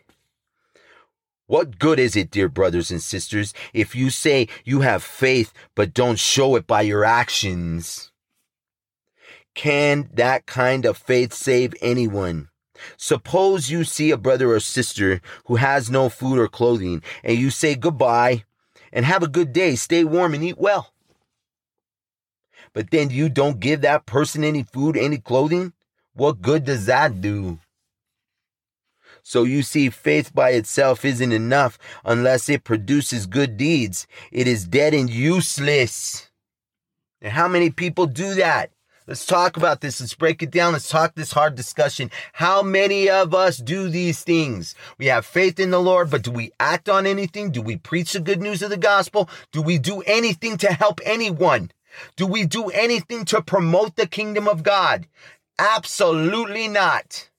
What 1.48 1.80
good 1.80 1.98
is 1.98 2.18
it, 2.18 2.30
dear 2.30 2.50
brothers 2.50 2.92
and 2.92 3.02
sisters, 3.02 3.54
if 3.74 3.96
you 3.96 4.10
say 4.10 4.50
you 4.66 4.82
have 4.82 5.02
faith 5.02 5.54
but 5.76 5.94
don't 5.94 6.20
show 6.20 6.58
it 6.58 6.68
by 6.68 6.82
your 6.82 7.06
actions? 7.06 8.12
Can 9.56 10.10
that 10.14 10.46
kind 10.46 10.86
of 10.86 10.98
faith 10.98 11.34
save 11.34 11.74
anyone? 11.82 12.50
Suppose 12.98 13.70
you 13.70 13.86
see 13.86 14.12
a 14.12 14.18
brother 14.18 14.52
or 14.52 14.60
sister 14.60 15.22
who 15.46 15.56
has 15.56 15.90
no 15.90 16.10
food 16.10 16.38
or 16.38 16.50
clothing 16.50 17.02
and 17.24 17.38
you 17.38 17.50
say 17.50 17.76
goodbye 17.76 18.44
and 18.92 19.06
have 19.06 19.24
a 19.24 19.28
good 19.30 19.54
day, 19.54 19.76
stay 19.76 20.04
warm 20.04 20.34
and 20.34 20.44
eat 20.44 20.58
well. 20.58 20.92
But 22.74 22.92
then 22.92 23.10
you 23.10 23.30
don't 23.30 23.62
give 23.62 23.80
that 23.82 24.06
person 24.06 24.44
any 24.44 24.64
food, 24.64 24.98
any 24.98 25.18
clothing? 25.18 25.72
What 26.14 26.42
good 26.42 26.66
does 26.66 26.88
that 26.88 27.22
do? 27.22 27.60
So 29.28 29.44
you 29.44 29.62
see, 29.62 29.90
faith 29.90 30.34
by 30.34 30.52
itself 30.52 31.04
isn't 31.04 31.34
enough 31.34 31.78
unless 32.06 32.48
it 32.48 32.64
produces 32.64 33.26
good 33.26 33.58
deeds. 33.58 34.08
It 34.32 34.48
is 34.48 34.66
dead 34.66 34.94
and 34.94 35.10
useless. 35.10 36.32
And 37.22 37.34
how 37.34 37.50
many 37.50 37.70
people 37.70 38.06
do 38.06 38.36
that? 38.36 38.72
Let's 39.06 39.26
talk 39.26 39.58
about 39.58 39.82
this. 39.82 40.00
Let's 40.00 40.14
break 40.14 40.42
it 40.44 40.50
down. 40.50 40.72
Let's 40.72 40.88
talk 40.88 41.14
this 41.14 41.34
hard 41.34 41.56
discussion. 41.56 42.10
How 42.32 42.62
many 42.62 43.10
of 43.10 43.36
us 43.36 43.58
do 43.58 43.90
these 43.90 44.24
things? 44.24 44.76
We 44.98 45.08
have 45.08 45.26
faith 45.26 45.60
in 45.60 45.72
the 45.72 45.82
Lord, 45.82 46.10
but 46.10 46.22
do 46.22 46.32
we 46.32 46.54
act 46.58 46.88
on 46.88 47.06
anything? 47.06 47.52
Do 47.52 47.62
we 47.62 47.76
preach 47.76 48.14
the 48.14 48.22
good 48.22 48.42
news 48.42 48.62
of 48.62 48.70
the 48.70 48.78
gospel? 48.78 49.30
Do 49.52 49.62
we 49.62 49.78
do 49.78 50.04
anything 50.04 50.56
to 50.60 50.72
help 50.72 51.02
anyone? 51.04 51.72
Do 52.16 52.28
we 52.28 52.46
do 52.46 52.70
anything 52.70 53.26
to 53.26 53.42
promote 53.42 53.98
the 53.98 54.08
kingdom 54.08 54.48
of 54.48 54.64
God? 54.64 55.06
Absolutely 55.60 56.70
not. 56.70 57.30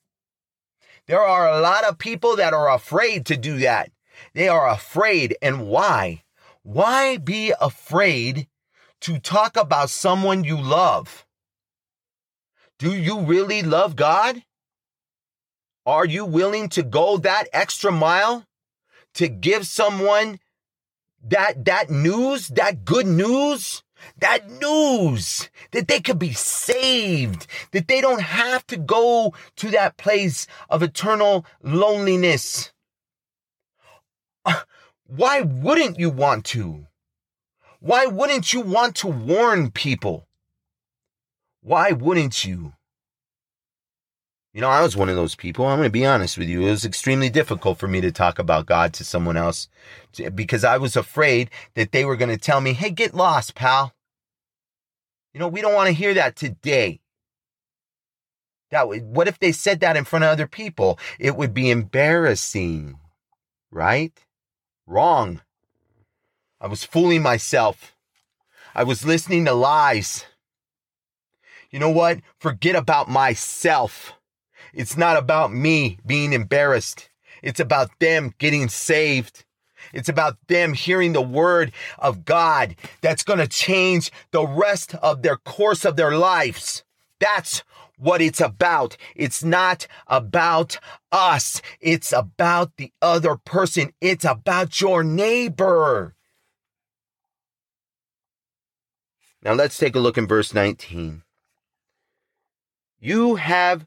There 1.08 1.22
are 1.22 1.48
a 1.48 1.60
lot 1.60 1.84
of 1.84 1.96
people 1.96 2.36
that 2.36 2.52
are 2.52 2.70
afraid 2.70 3.24
to 3.26 3.36
do 3.38 3.58
that. 3.60 3.90
They 4.34 4.46
are 4.46 4.68
afraid. 4.68 5.36
And 5.40 5.66
why? 5.66 6.22
Why 6.62 7.16
be 7.16 7.54
afraid 7.58 8.46
to 9.00 9.18
talk 9.18 9.56
about 9.56 9.88
someone 9.88 10.44
you 10.44 10.60
love? 10.60 11.26
Do 12.78 12.94
you 12.94 13.20
really 13.20 13.62
love 13.62 13.96
God? 13.96 14.44
Are 15.86 16.04
you 16.04 16.26
willing 16.26 16.68
to 16.70 16.82
go 16.82 17.16
that 17.16 17.48
extra 17.54 17.90
mile 17.90 18.44
to 19.14 19.28
give 19.28 19.66
someone 19.66 20.38
that, 21.26 21.64
that 21.64 21.88
news, 21.88 22.48
that 22.48 22.84
good 22.84 23.06
news? 23.06 23.82
That 24.18 24.50
news 24.50 25.48
that 25.72 25.88
they 25.88 26.00
could 26.00 26.18
be 26.18 26.32
saved, 26.32 27.46
that 27.72 27.88
they 27.88 28.00
don't 28.00 28.22
have 28.22 28.66
to 28.68 28.76
go 28.76 29.34
to 29.56 29.70
that 29.70 29.96
place 29.96 30.46
of 30.70 30.82
eternal 30.82 31.44
loneliness. 31.62 32.72
Uh, 34.44 34.60
why 35.06 35.40
wouldn't 35.40 35.98
you 35.98 36.10
want 36.10 36.44
to? 36.46 36.86
Why 37.80 38.06
wouldn't 38.06 38.52
you 38.52 38.60
want 38.60 38.96
to 38.96 39.06
warn 39.06 39.70
people? 39.70 40.26
Why 41.60 41.92
wouldn't 41.92 42.44
you? 42.44 42.74
You 44.58 44.62
know, 44.62 44.70
I 44.70 44.82
was 44.82 44.96
one 44.96 45.08
of 45.08 45.14
those 45.14 45.36
people. 45.36 45.66
I'm 45.66 45.78
going 45.78 45.86
to 45.86 45.92
be 45.92 46.04
honest 46.04 46.36
with 46.36 46.48
you. 46.48 46.66
It 46.66 46.70
was 46.70 46.84
extremely 46.84 47.30
difficult 47.30 47.78
for 47.78 47.86
me 47.86 48.00
to 48.00 48.10
talk 48.10 48.40
about 48.40 48.66
God 48.66 48.92
to 48.94 49.04
someone 49.04 49.36
else 49.36 49.68
because 50.34 50.64
I 50.64 50.78
was 50.78 50.96
afraid 50.96 51.48
that 51.74 51.92
they 51.92 52.04
were 52.04 52.16
going 52.16 52.32
to 52.32 52.36
tell 52.36 52.60
me, 52.60 52.72
hey, 52.72 52.90
get 52.90 53.14
lost, 53.14 53.54
pal. 53.54 53.94
You 55.32 55.38
know, 55.38 55.46
we 55.46 55.60
don't 55.60 55.74
want 55.74 55.86
to 55.86 55.92
hear 55.94 56.12
that 56.14 56.34
today. 56.34 56.98
That 58.72 58.88
would 58.88 59.04
what 59.04 59.28
if 59.28 59.38
they 59.38 59.52
said 59.52 59.78
that 59.78 59.96
in 59.96 60.02
front 60.02 60.24
of 60.24 60.30
other 60.30 60.48
people? 60.48 60.98
It 61.20 61.36
would 61.36 61.54
be 61.54 61.70
embarrassing, 61.70 62.98
right? 63.70 64.12
Wrong. 64.88 65.40
I 66.60 66.66
was 66.66 66.82
fooling 66.82 67.22
myself. 67.22 67.94
I 68.74 68.82
was 68.82 69.06
listening 69.06 69.44
to 69.44 69.52
lies. 69.52 70.26
You 71.70 71.78
know 71.78 71.90
what? 71.90 72.18
Forget 72.40 72.74
about 72.74 73.08
myself. 73.08 74.14
It's 74.72 74.96
not 74.96 75.16
about 75.16 75.52
me 75.52 75.98
being 76.06 76.32
embarrassed. 76.32 77.08
It's 77.42 77.60
about 77.60 77.90
them 77.98 78.34
getting 78.38 78.68
saved. 78.68 79.44
It's 79.92 80.08
about 80.08 80.36
them 80.48 80.74
hearing 80.74 81.12
the 81.12 81.22
word 81.22 81.72
of 81.98 82.24
God 82.24 82.74
that's 83.00 83.22
going 83.22 83.38
to 83.38 83.48
change 83.48 84.10
the 84.32 84.46
rest 84.46 84.94
of 84.96 85.22
their 85.22 85.36
course 85.36 85.84
of 85.84 85.96
their 85.96 86.16
lives. 86.16 86.84
That's 87.20 87.62
what 87.96 88.20
it's 88.20 88.40
about. 88.40 88.96
It's 89.16 89.42
not 89.42 89.86
about 90.06 90.78
us. 91.10 91.60
It's 91.80 92.12
about 92.12 92.76
the 92.76 92.92
other 93.02 93.36
person. 93.36 93.92
It's 94.00 94.24
about 94.24 94.80
your 94.80 95.02
neighbor. 95.02 96.14
Now 99.42 99.52
let's 99.54 99.78
take 99.78 99.94
a 99.94 100.00
look 100.00 100.18
in 100.18 100.26
verse 100.26 100.52
19. 100.52 101.22
You 103.00 103.36
have 103.36 103.86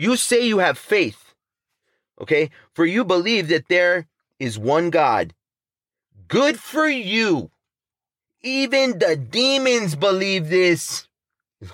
you 0.00 0.16
say 0.16 0.46
you 0.46 0.58
have 0.58 0.78
faith, 0.78 1.34
okay? 2.20 2.50
For 2.72 2.86
you 2.86 3.04
believe 3.04 3.48
that 3.48 3.68
there 3.68 4.06
is 4.38 4.58
one 4.58 4.88
God. 4.88 5.34
Good 6.26 6.58
for 6.58 6.88
you. 6.88 7.50
Even 8.40 8.98
the 8.98 9.14
demons 9.14 9.96
believe 9.96 10.48
this. 10.48 11.06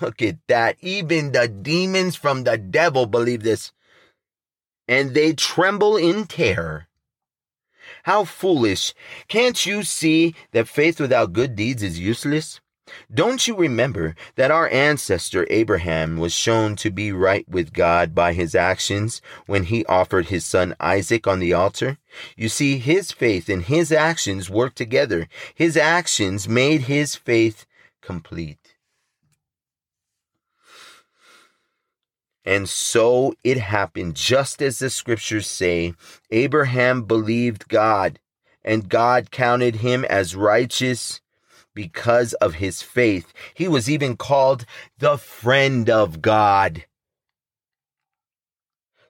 Look 0.01 0.21
at 0.21 0.35
that. 0.47 0.75
Even 0.81 1.31
the 1.31 1.47
demons 1.47 2.17
from 2.17 2.43
the 2.43 2.57
devil 2.57 3.05
believe 3.05 3.43
this. 3.43 3.71
And 4.89 5.13
they 5.13 5.31
tremble 5.31 5.95
in 5.95 6.25
terror. 6.25 6.87
How 8.03 8.25
foolish. 8.25 8.93
Can't 9.29 9.65
you 9.65 9.83
see 9.83 10.35
that 10.51 10.67
faith 10.67 10.99
without 10.99 11.31
good 11.31 11.55
deeds 11.55 11.81
is 11.81 11.97
useless? 11.97 12.59
Don't 13.13 13.47
you 13.47 13.55
remember 13.55 14.15
that 14.35 14.51
our 14.51 14.69
ancestor 14.69 15.45
Abraham 15.49 16.17
was 16.17 16.33
shown 16.33 16.75
to 16.77 16.91
be 16.91 17.11
right 17.11 17.47
with 17.47 17.73
God 17.73 18.15
by 18.15 18.33
his 18.33 18.55
actions 18.55 19.21
when 19.45 19.63
he 19.65 19.85
offered 19.85 20.27
his 20.27 20.45
son 20.45 20.75
Isaac 20.79 21.27
on 21.27 21.39
the 21.39 21.53
altar? 21.53 21.97
You 22.35 22.49
see, 22.49 22.77
his 22.77 23.11
faith 23.11 23.49
and 23.49 23.63
his 23.63 23.91
actions 23.91 24.49
worked 24.49 24.77
together. 24.77 25.27
His 25.53 25.75
actions 25.77 26.47
made 26.47 26.81
his 26.81 27.15
faith 27.15 27.65
complete. 28.01 28.75
And 32.45 32.69
so 32.69 33.35
it 33.43 33.57
happened, 33.57 34.15
just 34.15 34.61
as 34.61 34.79
the 34.79 34.89
scriptures 34.89 35.47
say 35.47 35.93
Abraham 36.31 37.03
believed 37.03 37.67
God, 37.67 38.19
and 38.63 38.87
God 38.87 39.31
counted 39.31 39.77
him 39.77 40.05
as 40.05 40.33
righteous 40.33 41.19
because 41.77 42.33
of 42.33 42.55
his 42.55 42.81
faith. 42.81 43.31
He 43.53 43.67
was 43.67 43.87
even 43.87 44.17
called 44.17 44.65
the 44.97 45.15
friend 45.15 45.87
of 45.91 46.23
God. 46.23 46.85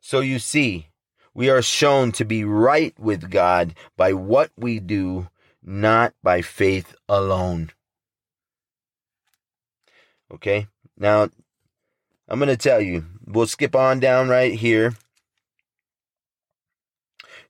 So 0.02 0.20
you 0.20 0.38
see, 0.38 0.90
we 1.34 1.50
are 1.50 1.62
shown 1.62 2.12
to 2.12 2.26
be 2.26 2.44
right 2.44 2.94
with 3.00 3.32
God 3.32 3.74
by 3.96 4.12
what 4.12 4.52
we 4.58 4.80
do, 4.80 5.30
not 5.64 6.14
by 6.22 6.42
faith 6.42 6.94
alone. 7.08 7.72
Okay, 10.30 10.68
now 10.98 11.30
I'm 12.28 12.40
going 12.40 12.50
to 12.50 12.58
tell 12.58 12.82
you, 12.82 13.06
we'll 13.26 13.48
skip 13.48 13.78
on 13.78 14.02
down 14.02 14.28
right 14.28 14.54
here 14.54 14.94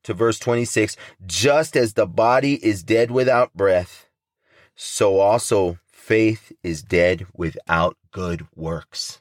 to 0.03 0.13
verse 0.13 0.38
26. 0.38 0.95
Just 1.25 1.75
as 1.75 1.93
the 1.93 2.06
body 2.06 2.63
is 2.63 2.84
dead 2.84 3.10
without 3.10 3.56
breath, 3.56 4.07
so 4.78 5.20
also 5.20 5.80
faith 5.92 6.52
is 6.63 6.84
dead 6.84 7.26
without 7.36 7.98
good 8.12 8.46
works. 8.56 9.20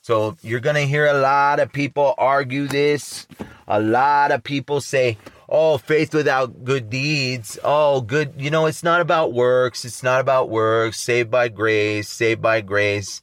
So 0.00 0.36
you're 0.40 0.60
going 0.60 0.76
to 0.76 0.86
hear 0.86 1.06
a 1.06 1.20
lot 1.20 1.58
of 1.60 1.72
people 1.72 2.14
argue 2.16 2.68
this. 2.68 3.26
A 3.66 3.80
lot 3.80 4.30
of 4.30 4.42
people 4.42 4.80
say, 4.80 5.18
oh, 5.48 5.78
faith 5.78 6.14
without 6.14 6.64
good 6.64 6.88
deeds. 6.88 7.58
Oh, 7.64 8.00
good. 8.00 8.34
You 8.38 8.50
know, 8.50 8.66
it's 8.66 8.84
not 8.84 9.00
about 9.00 9.32
works. 9.32 9.84
It's 9.84 10.02
not 10.02 10.20
about 10.20 10.48
works. 10.48 11.00
Saved 11.00 11.30
by 11.30 11.48
grace, 11.48 12.08
saved 12.08 12.40
by 12.40 12.60
grace. 12.60 13.20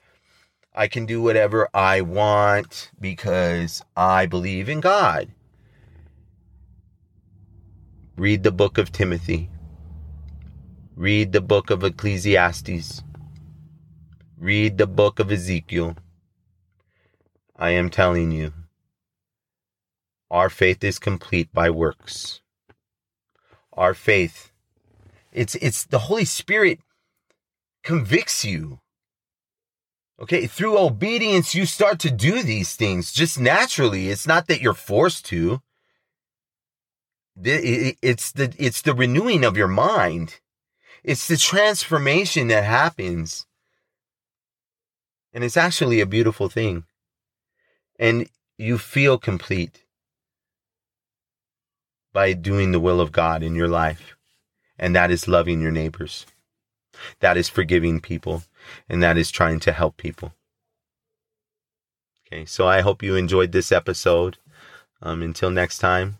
I 0.76 0.88
can 0.88 1.06
do 1.06 1.22
whatever 1.22 1.70
I 1.74 2.02
want 2.02 2.91
because 3.00 3.82
I 3.96 4.26
believe 4.26 4.70
in 4.70 4.82
God. 4.82 5.30
Read 8.17 8.43
the 8.43 8.52
book 8.52 8.78
of 8.78 8.91
Timothy. 8.91 9.50
Read 10.97 11.31
the 11.31 11.41
book 11.41 11.69
of 11.69 11.83
Ecclesiastes. 11.83 13.03
Read 14.36 14.79
the 14.79 14.88
book 14.88 15.19
of 15.19 15.31
Ezekiel. 15.31 15.95
I 17.55 17.69
am 17.69 17.91
telling 17.91 18.31
you, 18.31 18.51
our 20.31 20.49
faith 20.49 20.83
is 20.83 20.97
complete 20.97 21.53
by 21.53 21.69
works. 21.69 22.41
Our 23.73 23.93
faith, 23.93 24.51
it's 25.31 25.53
it's 25.55 25.86
the 25.86 25.99
Holy 25.99 26.25
Spirit 26.25 26.79
convicts 27.83 28.43
you 28.43 28.79
Okay, 30.19 30.47
through 30.47 30.79
obedience, 30.79 31.53
you 31.53 31.67
start 31.67 31.99
to 31.99 32.10
do 32.10 32.41
these 32.41 32.75
things 32.75 33.12
just 33.12 33.39
naturally. 33.39 34.10
It's 34.10 34.25
not 34.25 34.47
that 34.47 34.62
you're 34.62 34.73
forced 34.73 35.25
to. 35.27 35.62
It's 37.39 38.31
the 38.31 38.51
it's 38.57 38.81
the 38.81 38.95
renewing 38.95 39.45
of 39.45 39.55
your 39.55 39.67
mind. 39.67 40.39
It's 41.08 41.26
the 41.26 41.38
transformation 41.38 42.50
that 42.50 42.65
happens. 42.65 43.46
And 45.32 45.41
it's 45.41 45.56
actually 45.56 46.02
a 46.02 46.06
beautiful 46.06 46.50
thing. 46.50 46.84
And 47.98 48.30
you 48.58 48.78
feel 48.78 49.17
complete 49.17 49.86
by 52.12 52.34
doing 52.34 52.74
the 52.74 52.80
will 52.82 53.00
of 53.00 53.13
God 53.13 53.41
in 53.41 53.56
your 53.56 53.70
life. 53.70 54.17
And 54.78 54.93
that 54.98 55.10
is 55.10 55.30
loving 55.30 55.62
your 55.62 55.72
neighbors. 55.72 56.26
That 57.22 57.38
is 57.38 57.48
forgiving 57.48 58.02
people 58.02 58.43
and 58.89 59.02
that 59.02 59.17
is 59.17 59.32
trying 59.32 59.62
to 59.62 59.72
help 59.72 59.96
people. 59.96 60.34
Okay, 62.26 62.43
so 62.43 62.67
I 62.67 62.82
hope 62.82 63.02
you 63.02 63.15
enjoyed 63.15 63.54
this 63.54 63.72
episode. 63.72 64.39
Um, 65.02 65.22
until 65.22 65.52
next 65.52 65.78
time, 65.78 66.17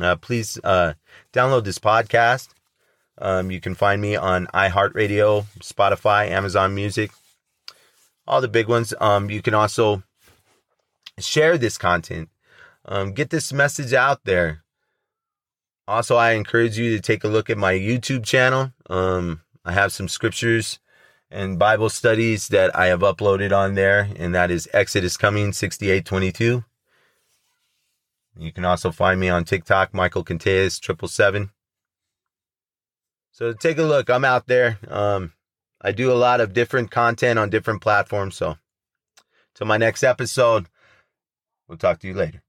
uh, 0.00 0.16
please 0.16 0.58
uh, 0.64 0.94
download 1.32 1.62
this 1.62 1.78
podcast. 1.78 2.55
Um, 3.18 3.50
you 3.50 3.60
can 3.60 3.74
find 3.74 4.00
me 4.00 4.14
on 4.16 4.46
iHeartRadio, 4.48 5.46
Spotify, 5.60 6.28
Amazon 6.30 6.74
Music, 6.74 7.10
all 8.26 8.40
the 8.40 8.48
big 8.48 8.68
ones. 8.68 8.92
Um, 9.00 9.30
you 9.30 9.40
can 9.40 9.54
also 9.54 10.02
share 11.18 11.56
this 11.56 11.78
content, 11.78 12.28
um, 12.84 13.12
get 13.12 13.30
this 13.30 13.52
message 13.52 13.92
out 13.92 14.24
there. 14.24 14.62
Also, 15.88 16.16
I 16.16 16.32
encourage 16.32 16.78
you 16.78 16.94
to 16.96 17.00
take 17.00 17.24
a 17.24 17.28
look 17.28 17.48
at 17.48 17.56
my 17.56 17.72
YouTube 17.72 18.24
channel. 18.24 18.72
Um, 18.90 19.42
I 19.64 19.72
have 19.72 19.92
some 19.92 20.08
scriptures 20.08 20.78
and 21.30 21.58
Bible 21.58 21.90
studies 21.90 22.48
that 22.48 22.74
I 22.76 22.86
have 22.86 23.00
uploaded 23.00 23.56
on 23.56 23.74
there, 23.74 24.08
and 24.16 24.34
that 24.34 24.50
is 24.50 24.68
Exodus 24.72 25.16
Coming 25.16 25.52
6822. 25.52 26.64
You 28.38 28.52
can 28.52 28.64
also 28.64 28.90
find 28.90 29.18
me 29.18 29.28
on 29.28 29.44
TikTok, 29.44 29.94
Michael 29.94 30.24
Conteas, 30.24 30.78
triple 30.78 31.08
seven. 31.08 31.50
So 33.36 33.52
take 33.52 33.76
a 33.76 33.82
look. 33.82 34.08
I'm 34.08 34.24
out 34.24 34.46
there. 34.46 34.78
Um, 34.88 35.34
I 35.82 35.92
do 35.92 36.10
a 36.10 36.14
lot 36.14 36.40
of 36.40 36.54
different 36.54 36.90
content 36.90 37.38
on 37.38 37.50
different 37.50 37.82
platforms. 37.82 38.34
So 38.34 38.56
till 39.54 39.66
my 39.66 39.76
next 39.76 40.02
episode, 40.02 40.68
we'll 41.68 41.76
talk 41.76 41.98
to 41.98 42.06
you 42.08 42.14
later. 42.14 42.42